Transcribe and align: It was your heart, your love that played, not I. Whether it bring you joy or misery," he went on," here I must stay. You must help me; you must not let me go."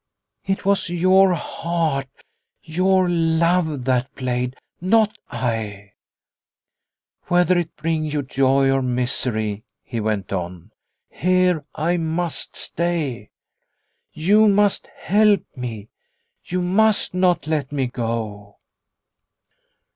It 0.47 0.65
was 0.65 0.89
your 0.89 1.35
heart, 1.35 2.09
your 2.63 3.07
love 3.07 3.85
that 3.85 4.15
played, 4.15 4.55
not 4.81 5.15
I. 5.29 5.91
Whether 7.27 7.55
it 7.59 7.75
bring 7.75 8.05
you 8.05 8.23
joy 8.23 8.71
or 8.71 8.81
misery," 8.81 9.63
he 9.83 9.99
went 9.99 10.33
on," 10.33 10.71
here 11.11 11.63
I 11.75 11.97
must 11.97 12.55
stay. 12.55 13.29
You 14.11 14.47
must 14.47 14.87
help 14.87 15.43
me; 15.55 15.89
you 16.45 16.63
must 16.63 17.13
not 17.13 17.45
let 17.45 17.71
me 17.71 17.85
go." 17.85 18.57